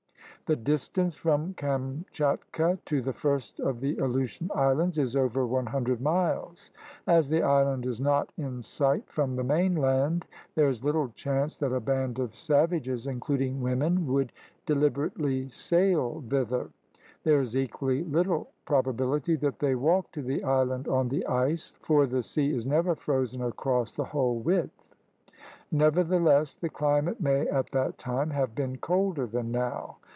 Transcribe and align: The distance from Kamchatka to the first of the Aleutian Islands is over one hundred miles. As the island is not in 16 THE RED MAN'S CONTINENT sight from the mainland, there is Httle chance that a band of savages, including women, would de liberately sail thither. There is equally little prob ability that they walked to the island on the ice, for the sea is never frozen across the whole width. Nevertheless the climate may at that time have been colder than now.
The 0.47 0.55
distance 0.57 1.15
from 1.15 1.53
Kamchatka 1.53 2.79
to 2.83 3.01
the 3.01 3.13
first 3.13 3.61
of 3.61 3.79
the 3.79 3.95
Aleutian 3.99 4.51
Islands 4.53 4.97
is 4.97 5.15
over 5.15 5.47
one 5.47 5.67
hundred 5.67 6.01
miles. 6.01 6.71
As 7.07 7.29
the 7.29 7.41
island 7.41 7.85
is 7.85 8.01
not 8.01 8.33
in 8.37 8.43
16 8.43 8.43
THE 8.43 8.43
RED 8.43 8.47
MAN'S 8.47 8.77
CONTINENT 8.77 9.05
sight 9.07 9.13
from 9.13 9.35
the 9.37 9.43
mainland, 9.45 10.25
there 10.55 10.67
is 10.67 10.81
Httle 10.81 11.15
chance 11.15 11.55
that 11.55 11.71
a 11.71 11.79
band 11.79 12.19
of 12.19 12.35
savages, 12.35 13.07
including 13.07 13.61
women, 13.61 14.05
would 14.07 14.33
de 14.65 14.75
liberately 14.75 15.47
sail 15.49 16.21
thither. 16.27 16.69
There 17.23 17.39
is 17.39 17.55
equally 17.55 18.03
little 18.03 18.49
prob 18.65 18.87
ability 18.89 19.37
that 19.37 19.59
they 19.59 19.75
walked 19.75 20.13
to 20.15 20.21
the 20.21 20.43
island 20.43 20.89
on 20.89 21.07
the 21.07 21.25
ice, 21.27 21.71
for 21.79 22.05
the 22.05 22.23
sea 22.23 22.53
is 22.53 22.65
never 22.67 22.93
frozen 22.93 23.41
across 23.41 23.93
the 23.93 24.03
whole 24.03 24.39
width. 24.39 24.95
Nevertheless 25.71 26.55
the 26.55 26.67
climate 26.67 27.21
may 27.21 27.47
at 27.47 27.71
that 27.71 27.97
time 27.97 28.31
have 28.31 28.53
been 28.53 28.77
colder 28.79 29.25
than 29.25 29.49
now. 29.51 29.95